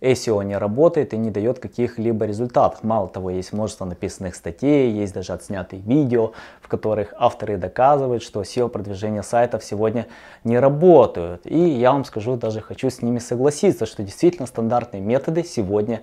[0.00, 2.82] SEO не работает и не дает каких-либо результатов.
[2.82, 8.42] Мало того, есть множество написанных статей, есть даже отснятые видео, в которых авторы доказывают, что
[8.42, 10.06] SEO-продвижение сайтов сегодня
[10.44, 11.42] не работают.
[11.44, 16.02] И я вам скажу, даже хочу с ними согласиться, что действительно стандартные методы сегодня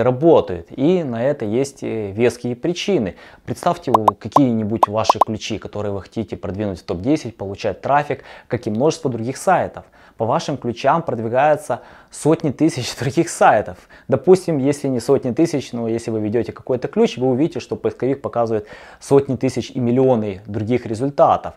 [0.00, 0.68] работают.
[0.76, 3.16] И на это есть э, веские причины.
[3.44, 9.10] Представьте какие-нибудь ваши ключи, которые вы хотите продвинуть в топ-10, получать трафик, как и множество
[9.10, 9.84] других сайтов.
[10.16, 11.80] По вашим ключам продвигаются
[12.10, 13.78] сотни тысяч других сайтов.
[14.06, 18.20] Допустим, если не сотни тысяч, но если вы ведете какой-то ключ, вы увидите, что поисковик
[18.20, 18.66] показывает
[19.00, 21.54] сотни тысяч и миллионы других результатов.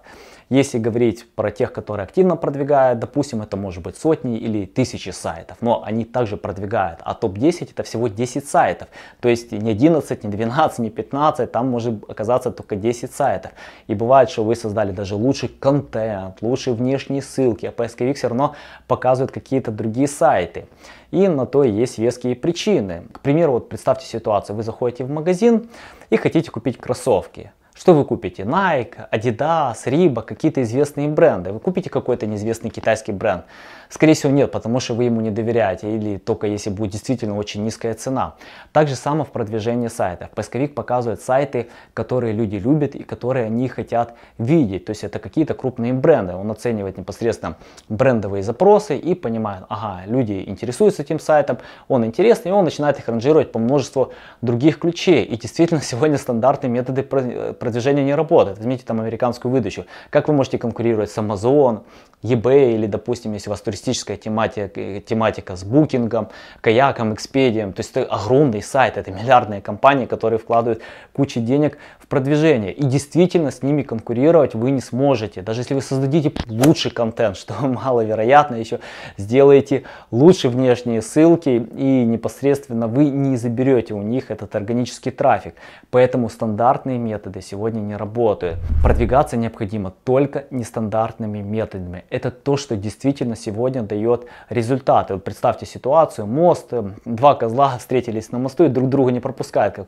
[0.54, 5.58] Если говорить про тех, которые активно продвигают, допустим, это может быть сотни или тысячи сайтов,
[5.62, 8.88] но они также продвигают, а топ-10 это всего 10 сайтов,
[9.20, 13.52] то есть не 11, не 12, не 15, там может оказаться только 10 сайтов.
[13.88, 18.54] И бывает, что вы создали даже лучший контент, лучшие внешние ссылки, а поисковик все равно
[18.88, 20.68] показывает какие-то другие сайты.
[21.10, 23.06] И на то есть веские причины.
[23.12, 25.68] К примеру, вот представьте ситуацию, вы заходите в магазин
[26.12, 27.52] и хотите купить кроссовки.
[27.76, 28.44] Что вы купите?
[28.44, 31.52] Nike, Adidas, Reebok, какие-то известные бренды.
[31.52, 33.46] Вы купите какой-то неизвестный китайский бренд.
[33.94, 37.64] Скорее всего нет, потому что вы ему не доверяете или только если будет действительно очень
[37.64, 38.34] низкая цена.
[38.72, 40.32] Так же само в продвижении сайтов.
[40.32, 44.86] Поисковик показывает сайты, которые люди любят и которые они хотят видеть.
[44.86, 46.34] То есть это какие-то крупные бренды.
[46.34, 47.56] Он оценивает непосредственно
[47.88, 53.08] брендовые запросы и понимает, ага, люди интересуются этим сайтом, он интересный, и он начинает их
[53.08, 55.24] ранжировать по множеству других ключей.
[55.24, 58.58] И действительно сегодня стандартные методы продвижения не работают.
[58.58, 59.86] Возьмите там американскую выдачу.
[60.10, 61.84] Как вы можете конкурировать с Amazon,
[62.24, 66.30] eBay или, допустим, если у вас туристическая тематика, тематика с букингом,
[66.62, 67.74] каяком, экспедием.
[67.74, 70.82] То есть это огромный сайт, это миллиардные компании, которые вкладывают
[71.12, 72.72] кучу денег в продвижение.
[72.72, 75.42] И действительно с ними конкурировать вы не сможете.
[75.42, 78.80] Даже если вы создадите лучший контент, что маловероятно, еще
[79.18, 85.56] сделаете лучше внешние ссылки и непосредственно вы не заберете у них этот органический трафик.
[85.92, 88.60] Поэтому стандартные методы сегодня не работают.
[88.82, 95.16] Продвигаться необходимо только нестандартными методами это то, что действительно сегодня дает результаты.
[95.16, 99.76] Вот представьте ситуацию, мост, э, два козла встретились на мосту и друг друга не пропускают,
[99.76, 99.88] как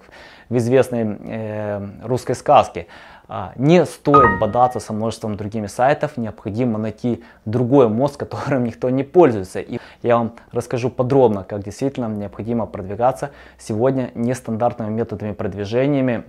[0.49, 2.87] в известной э, русской сказке.
[3.27, 9.03] А, не стоит бодаться со множеством другими сайтов, необходимо найти другой мост, которым никто не
[9.03, 9.59] пользуется.
[9.59, 16.23] И я вам расскажу подробно, как действительно необходимо продвигаться сегодня нестандартными методами продвижениями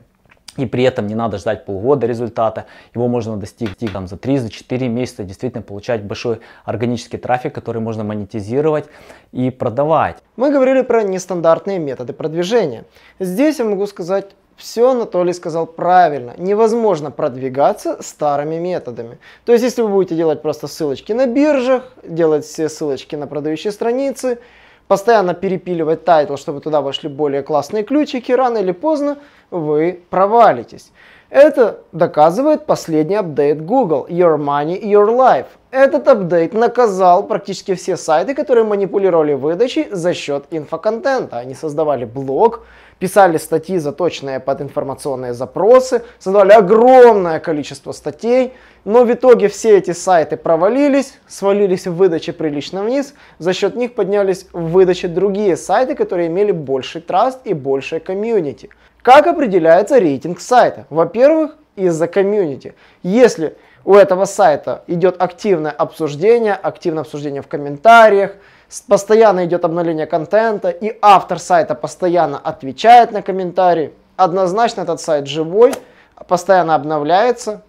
[0.56, 5.24] и при этом не надо ждать полгода результата, его можно достигнуть там, за 3-4 месяца,
[5.24, 8.86] действительно получать большой органический трафик, который можно монетизировать
[9.32, 10.18] и продавать.
[10.36, 12.84] Мы говорили про нестандартные методы продвижения.
[13.18, 16.34] Здесь я могу сказать все Анатолий сказал правильно.
[16.38, 19.18] Невозможно продвигаться старыми методами.
[19.44, 23.70] То есть, если вы будете делать просто ссылочки на биржах, делать все ссылочки на продающие
[23.70, 24.38] страницы,
[24.88, 29.18] постоянно перепиливать тайтл, чтобы туда вошли более классные ключики, рано или поздно
[29.50, 30.92] вы провалитесь.
[31.28, 35.46] Это доказывает последний апдейт Google Your Money, Your Life.
[35.72, 41.38] Этот апдейт наказал практически все сайты, которые манипулировали выдачей за счет инфоконтента.
[41.38, 42.64] Они создавали блог,
[42.98, 49.92] писали статьи, заточенные под информационные запросы, создавали огромное количество статей, но в итоге все эти
[49.92, 55.94] сайты провалились, свалились в выдаче прилично вниз, за счет них поднялись в выдаче другие сайты,
[55.94, 58.70] которые имели больший траст и большее комьюнити.
[59.02, 60.86] Как определяется рейтинг сайта?
[60.90, 62.74] Во-первых, из-за комьюнити.
[63.02, 68.32] Если у этого сайта идет активное обсуждение, активное обсуждение в комментариях,
[68.88, 75.72] постоянно идет обновление контента, и автор сайта постоянно отвечает на комментарии, однозначно этот сайт живой,
[76.26, 77.62] постоянно обновляется,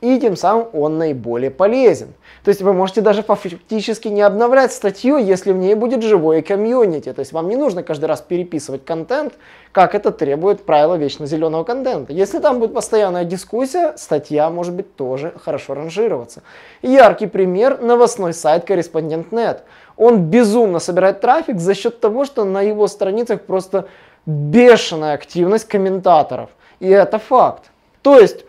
[0.00, 2.14] и тем самым он наиболее полезен.
[2.44, 7.12] То есть вы можете даже фактически не обновлять статью, если в ней будет живое комьюнити.
[7.12, 9.34] То есть вам не нужно каждый раз переписывать контент,
[9.72, 12.12] как это требует правила вечно зеленого контента.
[12.12, 16.42] Если там будет постоянная дискуссия, статья может быть тоже хорошо ранжироваться.
[16.82, 19.64] Яркий пример– новостной сайт Корреспондент.нет.
[19.98, 23.88] Он безумно собирает трафик за счет того, что на его страницах просто
[24.24, 26.50] бешеная активность комментаторов.
[26.80, 27.70] И это факт.
[28.02, 28.44] То есть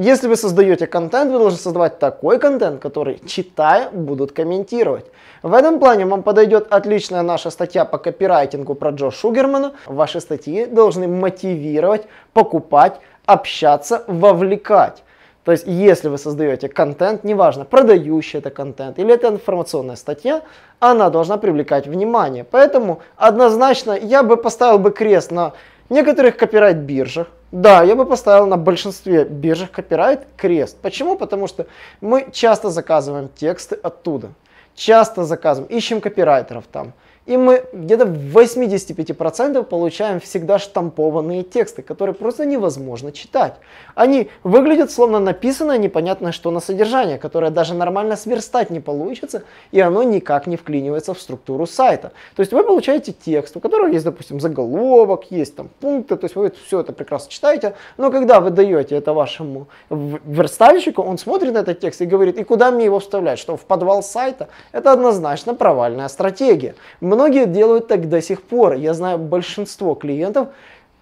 [0.00, 5.06] если вы создаете контент, вы должны создавать такой контент, который, читая, будут комментировать.
[5.42, 9.72] В этом плане вам подойдет отличная наша статья по копирайтингу про Джо Шугермана.
[9.86, 15.02] Ваши статьи должны мотивировать покупать общаться, вовлекать.
[15.48, 20.42] То есть, если вы создаете контент, неважно, продающий это контент или это информационная статья,
[20.78, 22.44] она должна привлекать внимание.
[22.44, 25.54] Поэтому однозначно я бы поставил бы крест на
[25.88, 27.28] некоторых копирайт-биржах.
[27.50, 30.76] Да, я бы поставил на большинстве биржах копирайт крест.
[30.82, 31.16] Почему?
[31.16, 31.66] Потому что
[32.02, 34.32] мы часто заказываем тексты оттуда.
[34.74, 36.92] Часто заказываем, ищем копирайтеров там.
[37.28, 43.54] И мы где-то в 85% получаем всегда штампованные тексты, которые просто невозможно читать.
[43.94, 49.42] Они выглядят словно написанное непонятное что на содержание, которое даже нормально сверстать не получится,
[49.72, 52.12] и оно никак не вклинивается в структуру сайта.
[52.34, 56.34] То есть вы получаете текст, у которого есть, допустим, заголовок, есть там пункты, то есть
[56.34, 61.58] вы все это прекрасно читаете, но когда вы даете это вашему верстальщику, он смотрит на
[61.58, 64.48] этот текст и говорит, и куда мне его вставлять, что в подвал сайта?
[64.72, 66.74] Это однозначно провальная стратегия.
[67.18, 68.74] Многие делают так до сих пор.
[68.74, 70.50] Я знаю большинство клиентов,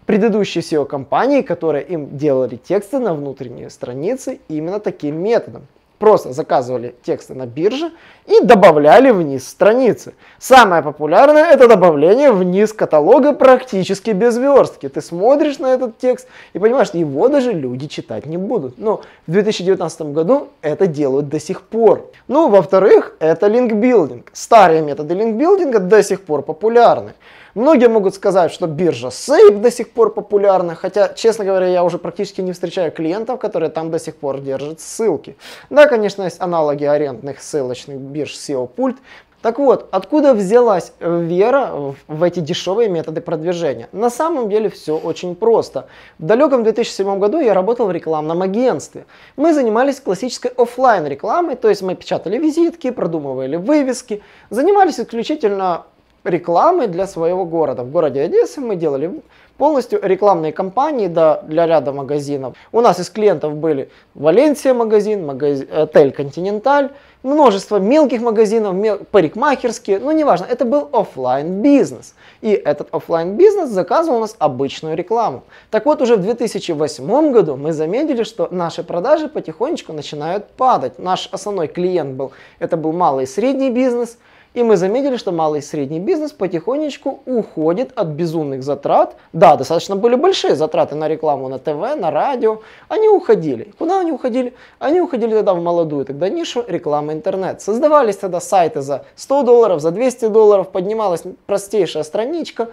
[0.06, 5.66] предыдущие SEO-компании, которые им делали тексты на внутренние страницы именно таким методом.
[5.98, 7.90] Просто заказывали тексты на бирже
[8.26, 10.12] и добавляли вниз страницы.
[10.38, 14.88] Самое популярное это добавление вниз каталога практически без верстки.
[14.90, 18.76] Ты смотришь на этот текст и понимаешь, что его даже люди читать не будут.
[18.78, 22.10] Но в 2019 году это делают до сих пор.
[22.28, 24.30] Ну, во-вторых, это линкбилдинг.
[24.34, 27.14] Старые методы линкбилдинга до сих пор популярны.
[27.56, 31.96] Многие могут сказать, что биржа Safe до сих пор популярна, хотя, честно говоря, я уже
[31.96, 35.38] практически не встречаю клиентов, которые там до сих пор держат ссылки.
[35.70, 38.96] Да, конечно, есть аналоги арендных ссылочных бирж SEO Pult,
[39.40, 43.88] так вот, откуда взялась вера в эти дешевые методы продвижения?
[43.92, 45.86] На самом деле все очень просто.
[46.18, 49.06] В далеком 2007 году я работал в рекламном агентстве.
[49.36, 55.86] Мы занимались классической офлайн рекламой, то есть мы печатали визитки, продумывали вывески, занимались исключительно
[56.26, 57.82] рекламы для своего города.
[57.84, 59.22] В городе Одессы мы делали
[59.56, 62.56] полностью рекламные кампании да, для ряда магазинов.
[62.72, 66.90] У нас из клиентов были Валенсия магазин, магазин отель Континенталь,
[67.22, 72.14] множество мелких магазинов, мел, парикмахерские, ну неважно, это был офлайн бизнес.
[72.42, 75.42] И этот офлайн бизнес заказывал у нас обычную рекламу.
[75.70, 80.98] Так вот, уже в 2008 году мы заметили, что наши продажи потихонечку начинают падать.
[80.98, 84.18] Наш основной клиент был, это был малый и средний бизнес–
[84.56, 89.14] и мы заметили, что малый и средний бизнес потихонечку уходит от безумных затрат.
[89.34, 92.62] Да, достаточно были большие затраты на рекламу на ТВ, на радио.
[92.88, 93.74] Они уходили.
[93.78, 94.54] Куда они уходили?
[94.78, 97.60] Они уходили тогда в молодую тогда нишу рекламы интернет.
[97.60, 102.68] Создавались тогда сайты за 100 долларов, за 200 долларов, поднималась простейшая страничка,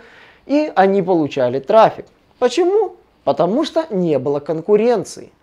[0.45, 2.05] и они получали трафик.
[2.39, 2.95] Почему?
[3.25, 5.33] Потому что не было конкуренции.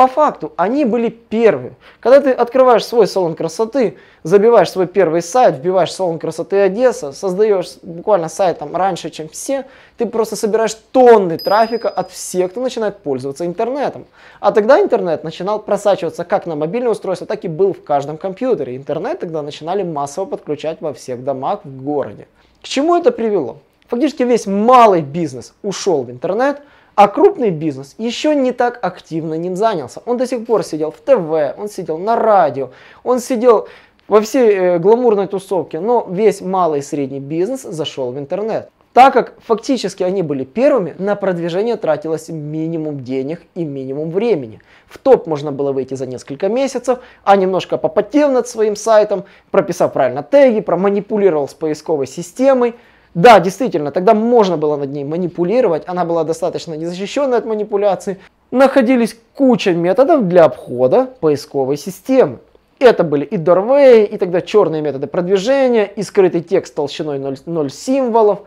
[0.00, 1.74] По факту они были первые.
[2.00, 7.74] Когда ты открываешь свой салон красоты, забиваешь свой первый сайт, вбиваешь салон красоты Одесса, создаешь
[7.82, 9.66] буквально сайт там раньше, чем все,
[9.98, 14.06] ты просто собираешь тонны трафика от всех, кто начинает пользоваться интернетом.
[14.40, 18.78] А тогда интернет начинал просачиваться как на мобильное устройство, так и был в каждом компьютере.
[18.78, 22.26] Интернет тогда начинали массово подключать во всех домах в городе.
[22.62, 23.58] К чему это привело?
[23.88, 26.62] Фактически весь малый бизнес ушел в интернет,
[26.94, 30.02] а крупный бизнес еще не так активно ним занялся.
[30.06, 32.70] Он до сих пор сидел в ТВ, он сидел на радио,
[33.04, 33.68] он сидел
[34.08, 38.70] во всей э, гламурной тусовке, но весь малый и средний бизнес зашел в интернет.
[38.92, 44.60] Так как фактически они были первыми, на продвижение тратилось минимум денег и минимум времени.
[44.88, 49.92] В топ можно было выйти за несколько месяцев, а немножко попотев над своим сайтом, прописав
[49.92, 52.74] правильно теги, проманипулировал с поисковой системой,
[53.14, 58.18] да, действительно, тогда можно было над ней манипулировать, она была достаточно незащищенной от манипуляций.
[58.50, 62.38] Находились куча методов для обхода поисковой системы.
[62.78, 67.70] Это были и doorway, и тогда черные методы продвижения, и скрытый текст толщиной 0, 0
[67.70, 68.40] символов.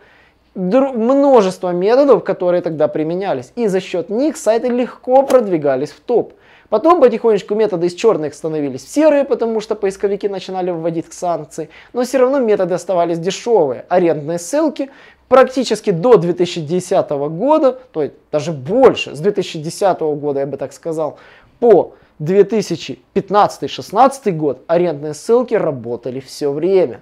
[0.55, 3.51] Множество методов, которые тогда применялись.
[3.55, 6.33] И за счет них сайты легко продвигались в топ.
[6.69, 11.69] Потом потихонечку методы из черных становились в серые, потому что поисковики начинали вводить санкции.
[11.93, 13.85] Но все равно методы оставались дешевые.
[13.89, 14.89] Арендные ссылки
[15.27, 21.17] практически до 2010 года, то есть даже больше, с 2010 года я бы так сказал,
[21.59, 27.01] по 2015-2016 год арендные ссылки работали все время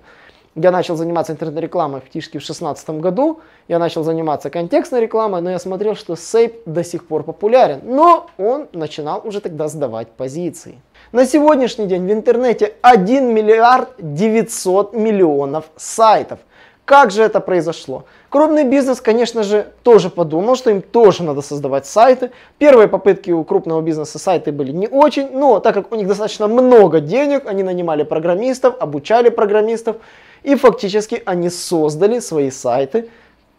[0.55, 3.39] я начал заниматься интернет-рекламой фактически в 2016 году.
[3.70, 7.79] Я начал заниматься контекстной рекламой, но я смотрел, что Сейп до сих пор популярен.
[7.84, 10.81] Но он начинал уже тогда сдавать позиции.
[11.13, 16.39] На сегодняшний день в интернете 1 миллиард 900 миллионов сайтов.
[16.84, 18.03] Как же это произошло?
[18.31, 22.31] Крупный бизнес, конечно же, тоже подумал, что им тоже надо создавать сайты.
[22.59, 26.47] Первые попытки у крупного бизнеса сайты были не очень, но так как у них достаточно
[26.47, 29.97] много денег, они нанимали программистов, обучали программистов,
[30.43, 33.09] и фактически они создали свои сайты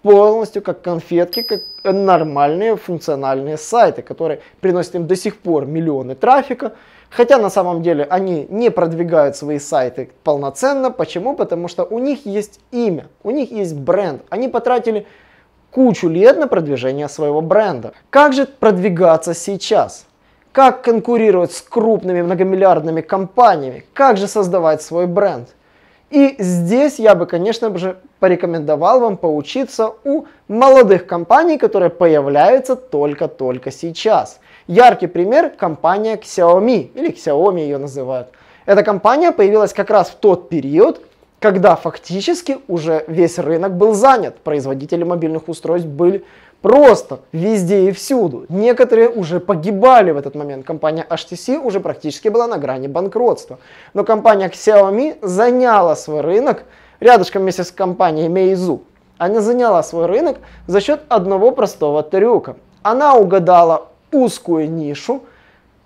[0.00, 6.72] полностью как конфетки, как нормальные функциональные сайты, которые приносят им до сих пор миллионы трафика,
[7.14, 10.90] Хотя на самом деле они не продвигают свои сайты полноценно.
[10.90, 11.37] Почему?
[11.37, 14.23] Потому что у них есть имя, у них есть бренд.
[14.31, 15.07] Они потратили
[15.71, 17.92] кучу лет на продвижение своего бренда.
[18.09, 20.07] Как же продвигаться сейчас?
[20.52, 23.85] Как конкурировать с крупными многомиллиардными компаниями?
[23.92, 25.49] Как же создавать свой бренд?
[26.11, 33.71] И здесь я бы, конечно же, порекомендовал вам поучиться у молодых компаний, которые появляются только-только
[33.71, 34.38] сейчас.
[34.66, 38.28] Яркий пример– компания Xiaomi, или Xiaomi ее называют.
[38.64, 41.00] Эта компания появилась как раз в тот период,
[41.40, 44.37] когда фактически уже весь рынок был занят.
[44.38, 46.25] Производители мобильных устройств были
[46.62, 48.47] просто везде и всюду.
[48.49, 50.64] Некоторые уже погибали в этот момент.
[50.64, 53.59] Компания HTC уже практически была на грани банкротства.
[53.95, 56.62] Но компания Xiaomi заняла свой рынок
[57.00, 58.81] рядышком вместе с компанией Meizu.
[59.19, 60.38] Она заняла свой рынок
[60.69, 62.57] за счет одного простого трюка.
[62.83, 65.23] Она угадала узкую нишу,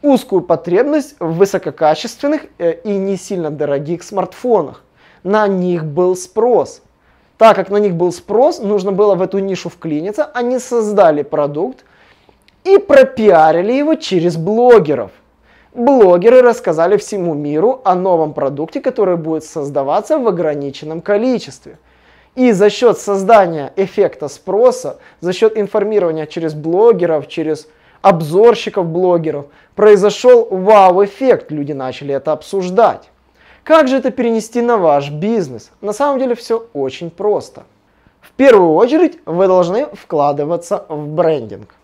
[0.03, 4.83] узкую потребность в высококачественных э, и не сильно дорогих смартфонах.
[5.23, 6.83] На них был спрос.
[7.39, 11.85] Так как на них был спрос, нужно было в эту нишу вклиниться, они создали продукт
[12.65, 15.11] и пропиарили его через блогеров.
[15.75, 21.79] Блогеры рассказали всему миру о новом продукте, который будет создаваться в ограниченном количестве.
[22.35, 27.69] И за счет создания эффекта спроса, за счет информирования через блогеров, через
[28.07, 33.11] обзорщиков, блогеров, произошел вау-эффект, люди начали это обсуждать.
[33.65, 35.73] Как же это перенести на ваш бизнес?
[35.81, 37.65] На самом деле все очень просто.
[38.21, 41.75] В первую очередь вы должны вкладываться в брендинг.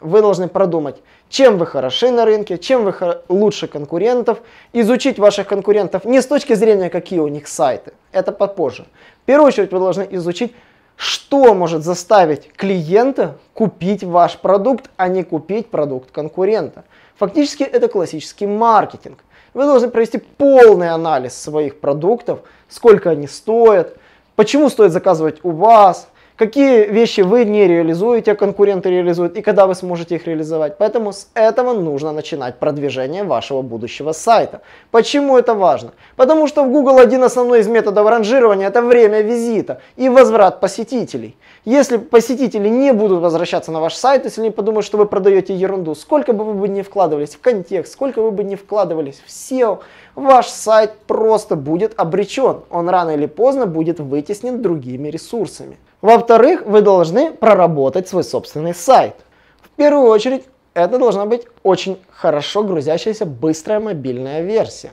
[0.00, 0.96] Вы должны продумать,
[1.28, 2.94] чем вы хороши на рынке, чем вы
[3.28, 4.38] лучше конкурентов,
[4.72, 8.86] изучить ваших конкурентов не с точки зрения, какие у них сайты, это попозже.
[9.22, 10.54] В первую очередь вы должны изучить,
[10.96, 16.84] что может заставить клиента купить ваш продукт, а не купить продукт конкурента?
[17.18, 19.18] Фактически это классический маркетинг.
[19.54, 23.96] Вы должны провести полный анализ своих продуктов, сколько они стоят,
[24.34, 29.66] почему стоит заказывать у вас, какие вещи вы не реализуете, а конкуренты реализуют, и когда
[29.66, 30.78] вы сможете их реализовать.
[30.78, 34.60] Поэтому с этого нужно начинать продвижение вашего будущего сайта.
[34.90, 35.92] Почему это важно?
[36.16, 41.36] Потому что в Google один основной из методов ранжирования это время визита и возврат посетителей.
[41.64, 45.94] Если посетители не будут возвращаться на ваш сайт, если они подумают, что вы продаете ерунду,
[45.94, 49.80] сколько бы вы бы не вкладывались в контекст, сколько вы бы не вкладывались в SEO,
[50.14, 52.60] ваш сайт просто будет обречен.
[52.70, 55.78] Он рано или поздно будет вытеснен другими ресурсами.
[56.06, 59.16] Во-вторых, вы должны проработать свой собственный сайт.
[59.60, 64.92] В первую очередь, это должна быть очень хорошо грузящаяся быстрая мобильная версия.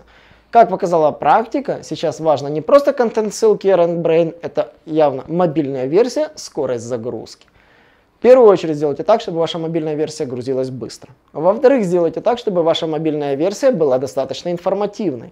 [0.50, 7.46] Как показала практика, сейчас важно не просто контент-ссылки RandBrain, это явно мобильная версия, скорость загрузки.
[8.18, 11.12] В первую очередь сделайте так, чтобы ваша мобильная версия грузилась быстро.
[11.32, 15.32] Во-вторых, сделайте так, чтобы ваша мобильная версия была достаточно информативной.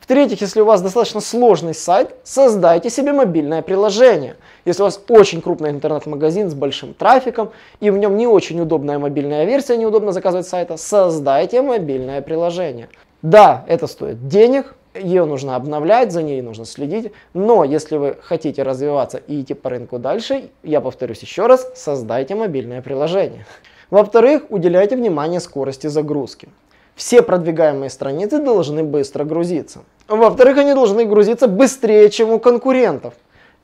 [0.00, 4.36] В-третьих, если у вас достаточно сложный сайт, создайте себе мобильное приложение.
[4.64, 8.98] Если у вас очень крупный интернет-магазин с большим трафиком и в нем не очень удобная
[8.98, 12.88] мобильная версия, неудобно заказывать сайта, создайте мобильное приложение.
[13.22, 18.62] Да, это стоит денег, ее нужно обновлять, за ней нужно следить, но если вы хотите
[18.62, 23.46] развиваться и идти по рынку дальше, я повторюсь еще раз, создайте мобильное приложение.
[23.90, 26.48] Во-вторых, уделяйте внимание скорости загрузки.
[26.94, 29.80] Все продвигаемые страницы должны быстро грузиться.
[30.06, 33.14] Во-вторых, они должны грузиться быстрее, чем у конкурентов.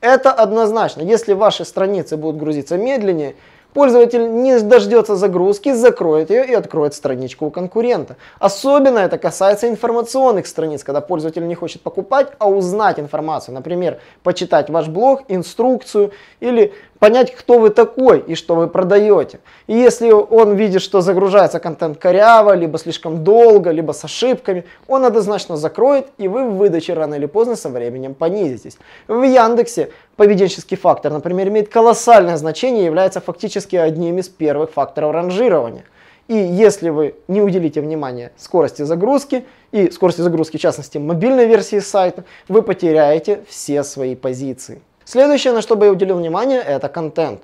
[0.01, 1.03] Это однозначно.
[1.03, 3.35] Если ваши страницы будут грузиться медленнее,
[3.73, 8.17] Пользователь не дождется загрузки, закроет ее и откроет страничку у конкурента.
[8.41, 13.55] Особенно это касается информационных страниц, когда пользователь не хочет покупать, а узнать информацию.
[13.55, 16.11] Например, почитать ваш блог, инструкцию
[16.41, 19.40] или понять, кто вы такой и что вы продаете.
[19.66, 25.04] И если он видит, что загружается контент коряво, либо слишком долго, либо с ошибками, он
[25.04, 28.78] однозначно закроет, и вы в выдаче рано или поздно со временем понизитесь.
[29.09, 35.12] В Яндексе поведенческий фактор, например, имеет колоссальное значение и является фактически одним из первых факторов
[35.12, 35.85] ранжирования.
[36.28, 41.80] И если вы не уделите внимания скорости загрузки и скорости загрузки, в частности, мобильной версии
[41.80, 44.80] сайта, вы потеряете все свои позиции.
[45.11, 47.40] Следующее, на что бы я уделил внимание, это контент.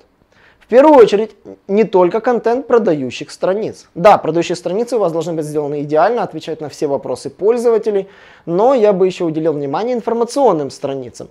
[0.57, 1.35] В первую очередь,
[1.67, 3.89] не только контент продающих страниц.
[3.93, 8.07] Да, продающие страницы у вас должны быть сделаны идеально, отвечать на все вопросы пользователей,
[8.45, 11.27] но я бы еще уделил внимание информационным страницам.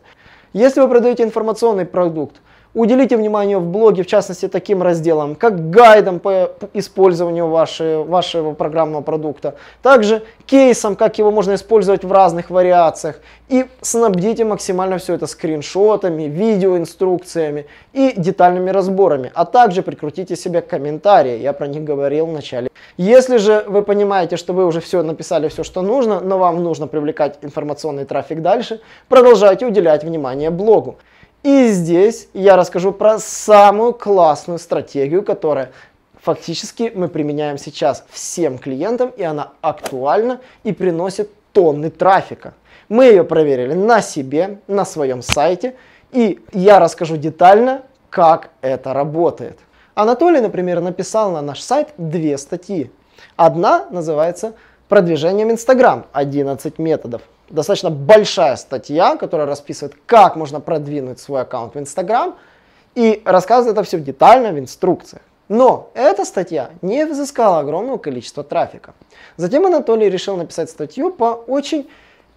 [0.53, 2.37] Если вы продаете информационный продукт,
[2.77, 9.01] Уделите внимание в блоге, в частности, таким разделам, как гайдам по использованию вашей, вашего программного
[9.01, 15.27] продукта, также кейсом, как его можно использовать в разных вариациях, и снабдите максимально все это
[15.27, 17.65] скриншотами, видеоинструкциями
[17.95, 22.69] и детальными разборами, а также прикрутите себе комментарии, я про них говорил в начале.
[22.99, 26.89] Если же вы понимаете, что вы уже все написали, все, что нужно, но вам нужно
[26.89, 30.97] привлекать информационный трафик дальше, продолжайте уделять внимание блогу.
[31.47, 35.71] И здесь я расскажу про самую классную стратегию, которая
[36.21, 42.55] фактически мы применяем сейчас всем клиентам, и она актуальна и приносит тонны трафика.
[42.89, 45.77] Мы ее проверили на себе, на своем сайте,
[46.11, 49.61] и я расскажу детально, как это работает.
[49.95, 52.91] Анатолий, например, написал на наш сайт две статьи.
[53.37, 54.55] Одна называется
[54.89, 56.07] «Продвижением Инстаграм.
[56.13, 62.37] 11 методов» достаточно большая статья, которая расписывает, как можно продвинуть свой аккаунт в Instagram
[62.95, 65.23] и рассказывает это все детально в инструкциях.
[65.49, 68.95] Но эта статья не взыскала огромного количества трафика.
[69.37, 71.89] Затем Анатолий решил написать статью по очень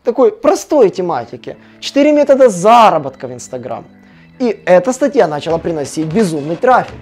[0.04, 1.58] такой простой тематике.
[1.80, 3.86] Четыре метода заработка в Instagram.
[4.38, 7.00] И эта статья начала приносить безумный трафик.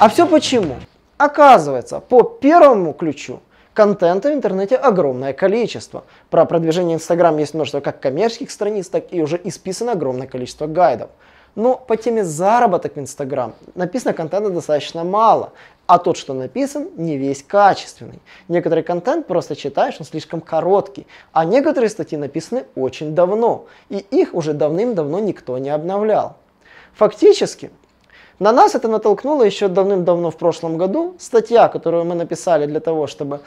[0.00, 0.74] А все почему?
[1.16, 3.40] Оказывается, по первому ключу
[3.76, 6.04] Контента в интернете огромное количество.
[6.30, 11.10] Про продвижение Инстаграм есть множество как коммерческих страниц, так и уже исписано огромное количество гайдов.
[11.56, 15.52] Но по теме заработок в Инстаграм написано контента достаточно мало,
[15.86, 18.22] а тот, что написан, не весь качественный.
[18.48, 24.32] Некоторый контент просто читаешь, он слишком короткий, а некоторые статьи написаны очень давно, и их
[24.32, 26.38] уже давным-давно никто не обновлял.
[26.94, 27.70] Фактически,
[28.38, 33.06] на нас это натолкнуло еще давным-давно в прошлом году статья, которую мы написали для того,
[33.06, 33.40] чтобы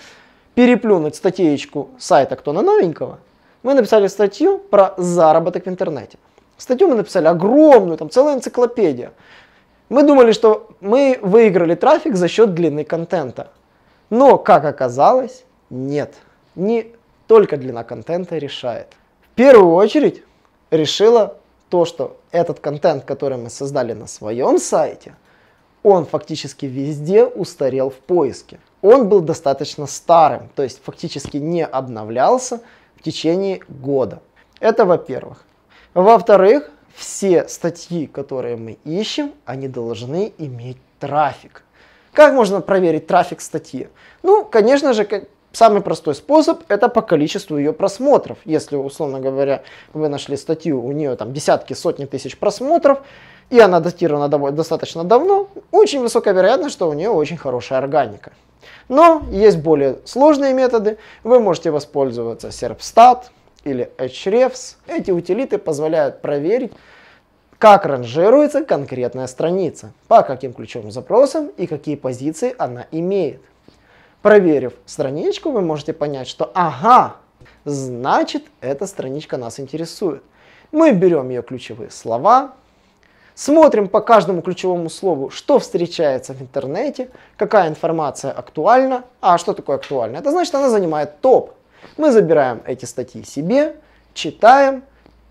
[0.56, 3.20] переплюнуть статейку сайта «Кто на новенького».
[3.62, 6.18] Мы написали статью про заработок в интернете.
[6.58, 9.12] Статью мы написали огромную, там целая энциклопедия.
[9.90, 13.52] Мы думали, что мы выиграли трафик за счет длины контента.
[14.10, 16.16] Но, как оказалось, нет.
[16.56, 16.94] Не
[17.28, 18.88] только длина контента решает.
[19.22, 20.24] В первую очередь
[20.72, 21.38] решила
[21.70, 25.16] то, что этот контент, который мы создали на своем сайте,
[25.84, 28.60] он фактически везде устарел в поиске.
[28.82, 32.62] Он был достаточно старым, то есть фактически не обновлялся
[32.96, 34.22] в течение года.
[34.60, 35.46] Это во-первых.
[35.94, 41.64] Во-вторых, все статьи, которые мы ищем, они должны иметь трафик.
[42.14, 43.88] Как можно проверить трафик статьи?
[44.24, 45.06] Ну, конечно же,
[45.52, 48.38] Самый простой способ это по количеству ее просмотров.
[48.46, 53.00] Если, условно говоря, вы нашли статью, у нее там десятки, сотни тысяч просмотров,
[53.50, 58.32] и она датирована достаточно давно, очень высокая вероятность, что у нее очень хорошая органика.
[58.90, 60.98] Но есть более сложные методы.
[61.24, 63.24] Вы можете воспользоваться Serpstat
[63.64, 64.76] или Hrefs.
[64.88, 66.74] Эти утилиты позволяют проверить,
[67.58, 73.42] как ранжируется конкретная страница, по каким ключевым запросам и какие позиции она имеет.
[74.22, 77.16] Проверив страничку, вы можете понять, что ага,
[77.64, 80.24] значит эта страничка нас интересует.
[80.74, 82.52] Мы берем ее ключевые слова,
[83.34, 89.06] смотрим по каждому ключевому слову, что встречается в интернете, какая информация актуальна.
[89.22, 90.18] А что такое актуально?
[90.18, 91.54] Это значит, она занимает топ.
[91.96, 93.78] Мы забираем эти статьи себе,
[94.14, 94.84] читаем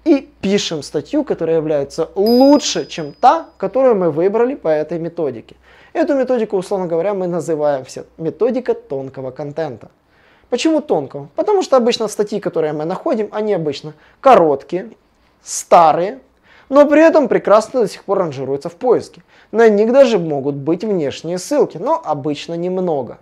[0.07, 5.57] и пишем статью, которая является лучше, чем та, которую мы выбрали по этой методике.
[5.99, 9.89] Эту методику, условно говоря, мы называем все методика тонкого контента.
[10.49, 11.29] Почему тонкого?
[11.35, 14.93] Потому что обычно статьи, которые мы находим, они обычно короткие,
[15.43, 16.21] старые,
[16.69, 19.25] но при этом прекрасно до сих пор ранжируются в поиске.
[19.51, 23.19] На них даже могут быть внешние ссылки, но обычно немного.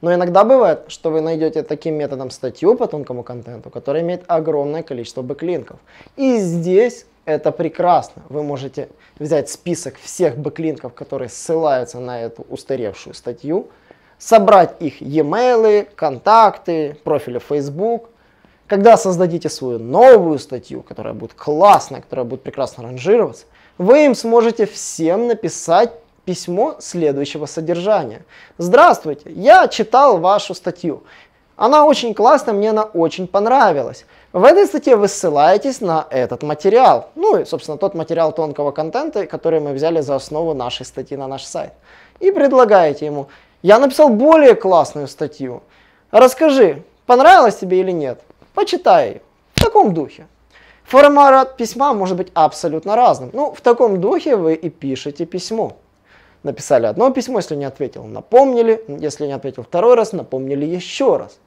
[0.00, 4.84] Но иногда бывает, что вы найдете таким методом статью по тонкому контенту, которая имеет огромное
[4.84, 5.80] количество бэклинков.
[6.14, 8.22] И здесь это прекрасно.
[8.28, 13.68] Вы можете взять список всех бэклинков, которые ссылаются на эту устаревшую статью,
[14.18, 18.08] собрать их e-mail, контакты, профили Facebook.
[18.66, 23.46] Когда создадите свою новую статью, которая будет классная, которая будет прекрасно ранжироваться,
[23.78, 25.92] вы им сможете всем написать
[26.24, 28.24] письмо следующего содержания.
[28.58, 31.02] Здравствуйте, я читал вашу статью.
[31.62, 34.04] Она очень классная, мне она очень понравилась.
[34.32, 37.10] В этой статье вы ссылаетесь на этот материал.
[37.14, 41.28] Ну и, собственно, тот материал тонкого контента, который мы взяли за основу нашей статьи на
[41.28, 41.72] наш сайт.
[42.18, 43.28] И предлагаете ему,
[43.62, 45.62] я написал более классную статью.
[46.10, 48.20] Расскажи, понравилось тебе или нет?
[48.54, 49.20] Почитай ее.
[49.54, 50.26] В таком духе.
[50.82, 53.30] Формат письма может быть абсолютно разным.
[53.32, 55.76] Ну, в таком духе вы и пишете письмо.
[56.42, 58.84] Написали одно письмо, если не ответил, напомнили.
[58.88, 61.38] Если не ответил второй раз, напомнили еще раз.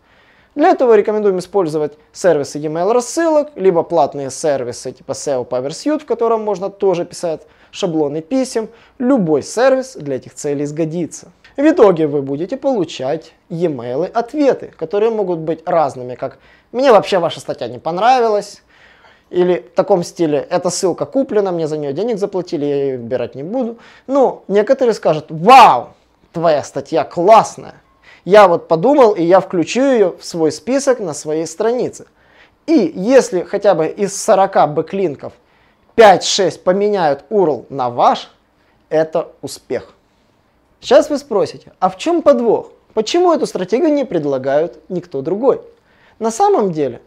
[0.56, 6.44] Для этого рекомендуем использовать сервисы e-mail рассылок, либо платные сервисы типа SEO PowerSuite, в котором
[6.44, 7.42] можно тоже писать
[7.72, 11.34] шаблоны писем, любой сервис для этих целей сгодится.
[11.58, 16.40] В итоге вы будете получать e-mail ответы, которые могут быть разными, как
[16.72, 18.62] «мне вообще ваша статья не понравилась»,
[19.30, 23.36] или в таком стиле «эта ссылка куплена, мне за нее денег заплатили, я ее выбирать
[23.36, 23.78] не буду».
[24.08, 25.90] Ну, некоторые скажут «вау,
[26.32, 27.76] твоя статья классная,
[28.26, 32.08] я вот подумал, и я включу ее в свой список на своей странице».
[32.66, 35.34] И если хотя бы из 40 бэклинков
[35.96, 38.32] 5-6 поменяют URL на ваш,
[38.90, 39.94] это успех.
[40.82, 42.72] Сейчас вы спросите, а в чем подвох?
[42.94, 45.62] Почему эту стратегию не предлагают никто другой?
[46.18, 47.02] На самом деле,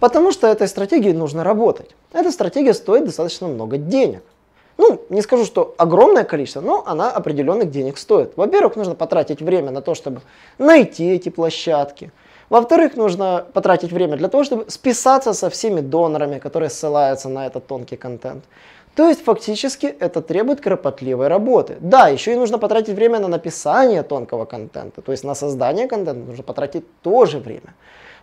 [0.00, 1.90] потому что этой стратегией нужно работать.
[2.12, 4.22] Эта стратегия стоит достаточно много денег.
[4.78, 8.36] Ну, не скажу, что огромное количество, но она определенных денег стоит.
[8.36, 10.20] Во-первых, нужно потратить время на то, чтобы
[10.56, 12.12] найти эти площадки.
[12.48, 17.66] Во-вторых, нужно потратить время для того, чтобы списаться со всеми донорами, которые ссылаются на этот
[17.66, 18.44] тонкий контент.
[18.94, 21.76] То есть фактически это требует кропотливой работы.
[21.80, 26.26] Да, еще и нужно потратить время на написание тонкого контента, то есть на создание контента
[26.26, 27.74] нужно потратить тоже время.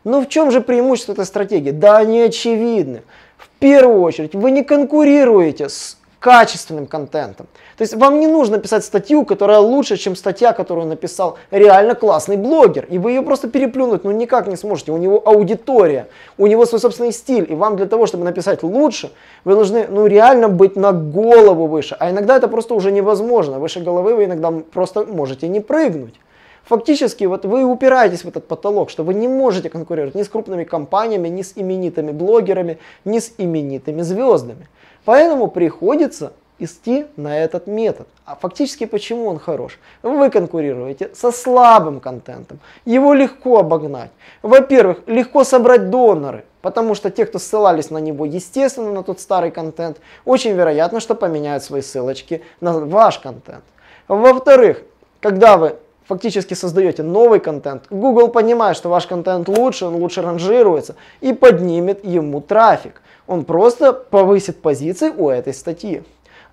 [0.04, 1.72] Но в чем же преимущество этой стратегии?
[1.72, 3.04] Да, они очевидны.
[3.38, 7.46] В первую очередь, вы не конкурируете с качественным контентом.
[7.78, 12.36] То есть вам не нужно писать статью, которая лучше, чем статья, которую написал реально классный
[12.36, 12.88] блогер.
[12.90, 14.92] И вы ее просто переплюнуть ну никак не сможете.
[14.92, 16.08] У него аудитория,
[16.40, 17.46] у него свой собственный стиль.
[17.48, 19.12] И вам для того, чтобы написать лучше,
[19.44, 21.96] вы должны ну реально быть на голову выше.
[22.00, 23.60] А иногда это просто уже невозможно.
[23.60, 26.16] Выше головы вы иногда просто можете не прыгнуть.
[26.64, 30.64] Фактически вот вы упираетесь в этот потолок, что вы не можете конкурировать ни с крупными
[30.64, 34.68] компаниями, ни с именитыми блогерами, ни с именитыми звездами.
[35.06, 38.08] Поэтому приходится идти на этот метод.
[38.26, 39.80] А фактически почему он хорош?
[40.02, 42.60] Вы конкурируете со слабым контентом.
[42.86, 44.12] Его легко обогнать.
[44.42, 46.46] Во-первых, легко собрать доноры.
[46.62, 51.14] Потому что те, кто ссылались на него, естественно, на тот старый контент, очень вероятно, что
[51.14, 53.64] поменяют свои ссылочки на ваш контент.
[54.08, 54.82] Во-вторых,
[55.20, 60.96] когда вы фактически создаете новый контент, Google понимает, что ваш контент лучше, он лучше ранжируется
[61.22, 63.02] и поднимет ему трафик.
[63.28, 66.04] Он просто повысит позиции у этой статьи.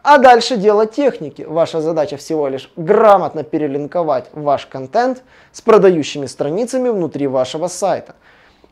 [0.02, 1.42] А дальше дело техники.
[1.42, 8.14] Ваша задача всего лишь грамотно перелинковать ваш контент с продающими страницами внутри вашего сайта.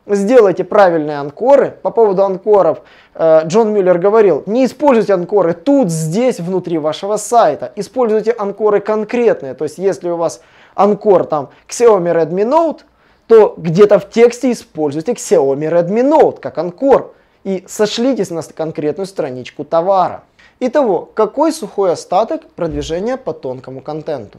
[0.07, 1.71] Сделайте правильные анкоры.
[1.83, 2.81] По поводу анкоров
[3.15, 7.73] э, Джон Мюллер говорил, не используйте анкоры тут, здесь, внутри вашего сайта.
[7.77, 9.55] Используйте анкоры конкретные.
[9.55, 10.41] То есть, если у вас
[10.75, 12.81] анкор там Xiaomi Redmi Note,
[13.29, 19.65] то где-то в тексте используйте Xiaomi Redmi Note как анкор и сошлитесь на конкретную страничку
[19.65, 20.25] товара.
[20.61, 24.39] Итого, какой сухой остаток продвижения по тонкому контенту?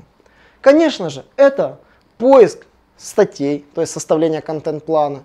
[0.62, 1.80] Конечно же, это
[2.18, 5.24] поиск статей, то есть составление контент-плана,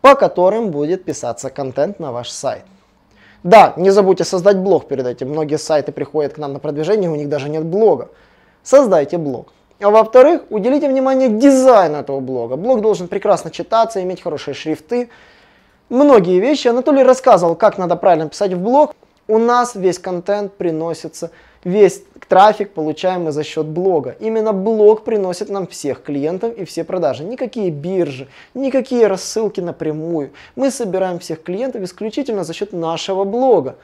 [0.00, 2.64] по которым будет писаться контент на ваш сайт.
[3.42, 5.30] Да, не забудьте создать блог перед этим.
[5.30, 8.08] Многие сайты приходят к нам на продвижение, у них даже нет блога.
[8.62, 9.52] Создайте блог.
[9.80, 12.56] А во-вторых, уделите внимание дизайну этого блога.
[12.56, 15.10] Блог должен прекрасно читаться, иметь хорошие шрифты,
[15.88, 16.68] многие вещи.
[16.68, 18.94] Анатолий рассказывал, как надо правильно писать в блог.
[19.28, 21.32] У нас весь контент приносится,
[21.64, 24.16] весь трафик получаемый за счет блога.
[24.20, 27.24] Именно блог приносит нам всех клиентов и все продажи.
[27.24, 30.30] Никакие биржи, никакие рассылки напрямую.
[30.54, 33.76] Мы собираем всех клиентов исключительно за счет нашего блога.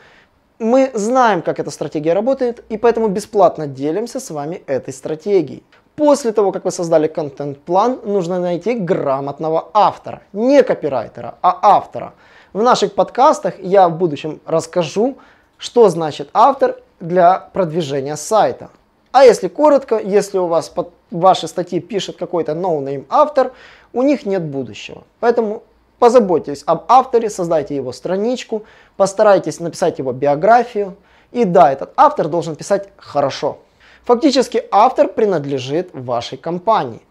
[0.61, 5.65] Мы знаем, как эта стратегия работает, и поэтому бесплатно делимся с вами этой стратегией.
[5.97, 10.23] После того, как вы создали контент-план, нужно найти грамотного автора.
[10.33, 12.15] Не копирайтера, а автора.
[12.55, 15.19] В наших подкастах я в будущем расскажу,
[15.59, 18.71] что значит автор для продвижения сайта.
[19.13, 23.53] А если коротко, если у вас под ваши статьи пишет какой-то no-name автор,
[23.93, 25.05] у них нет будущего.
[25.21, 25.63] Поэтому
[25.99, 28.65] позаботьтесь об авторе, создайте его страничку,
[28.97, 30.97] постарайтесь написать его биографию.
[31.33, 33.59] И да, этот автор должен писать хорошо.
[34.05, 37.03] Фактически автор принадлежит вашей компании.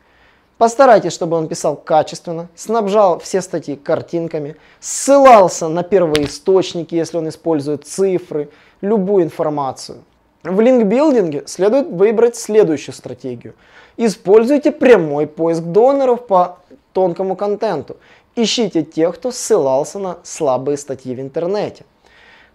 [0.58, 7.88] Постарайтесь, чтобы он писал качественно, снабжал все статьи картинками, ссылался на первоисточники, если он использует
[7.88, 8.50] цифры,
[8.82, 10.04] любую информацию.
[10.44, 13.56] В линкбилдинге следует выбрать следующую стратегию.
[13.98, 16.60] Используйте прямой поиск доноров по
[16.94, 17.98] тонкому контенту.
[18.36, 21.86] Ищите тех, кто ссылался на слабые статьи в интернете.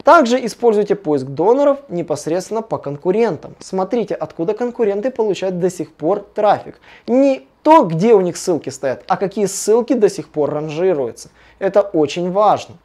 [0.06, 3.56] Также используйте поиск доноров непосредственно по конкурентам.
[3.58, 6.78] Смотрите, откуда конкуренты получают до сих пор трафик.
[7.08, 11.30] Не то, где у них ссылки стоят, а какие ссылки до сих пор ранжируются.
[11.58, 12.76] Это очень важно.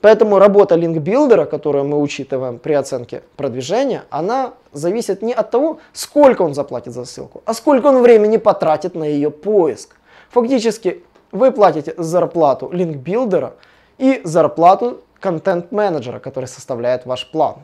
[0.00, 6.42] Поэтому работа линкбилдера, которую мы учитываем при оценке продвижения, она зависит не от того, сколько
[6.42, 9.94] он заплатит за ссылку, а сколько он времени потратит на ее поиск.
[10.30, 13.54] Фактически вы платите зарплату линкбилдера
[13.98, 17.56] и зарплату контент-менеджера, который составляет ваш план.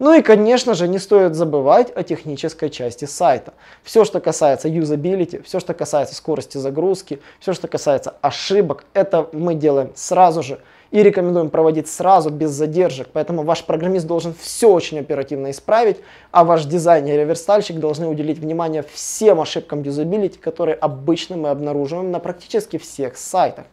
[0.00, 3.52] Ну и, конечно же, не стоит забывать о технической части сайта.
[3.82, 9.54] Все, что касается юзабилити, все, что касается скорости загрузки, все, что касается ошибок, это мы
[9.54, 13.08] делаем сразу же и рекомендуем проводить сразу, без задержек.
[13.12, 15.98] Поэтому ваш программист должен все очень оперативно исправить,
[16.30, 22.10] а ваш дизайнер и верстальщик должны уделить внимание всем ошибкам юзабилити, которые обычно мы обнаруживаем
[22.10, 23.66] на практически всех сайтах.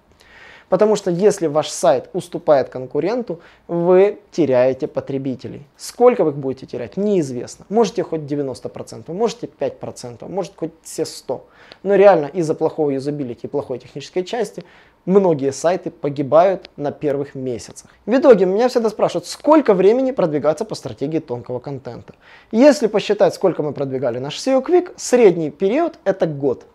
[0.70, 5.66] Потому что если ваш сайт уступает конкуренту, вы теряете потребителей.
[5.78, 7.66] Сколько вы их будете терять, неизвестно.
[7.70, 11.42] Можете хоть 90%, можете 5%, может хоть все 100%.
[11.84, 14.64] Но реально из-за плохого юзабилити и плохой технической части
[15.06, 17.90] многие сайты погибают на первых месяцах.
[18.06, 22.14] В итоге меня всегда спрашивают, сколько времени продвигаться по стратегии тонкого контента.
[22.52, 26.66] Если посчитать, сколько мы продвигали наш SEO Quick, средний период это год.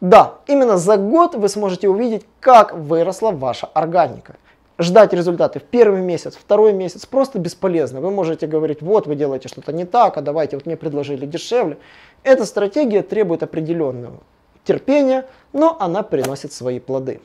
[0.00, 4.36] Да, именно за год вы сможете увидеть, как выросла ваша органика.
[4.78, 8.00] Ждать результаты в первый месяц, второй месяц просто бесполезно.
[8.00, 11.76] Вы можете говорить, вот вы делаете что-то не так, а давайте, вот мне предложили дешевле.
[12.22, 14.20] Эта стратегия требует определенного
[14.64, 17.20] терпения, но она приносит свои плоды.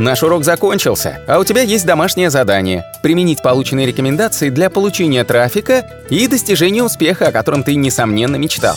[0.00, 5.88] Наш урок закончился, а у тебя есть домашнее задание– применить полученные рекомендации для получения трафика
[6.08, 8.76] и достижения успеха, о котором ты, несомненно, мечтал.